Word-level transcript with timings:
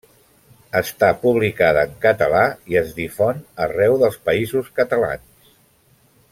Està 0.79 1.09
publicada 1.25 1.83
en 1.89 1.93
català 2.07 2.41
i 2.73 2.79
es 2.83 2.91
difon 3.01 3.45
arreu 3.67 4.01
dels 4.05 4.21
Països 4.31 4.73
Catalans. 4.81 5.55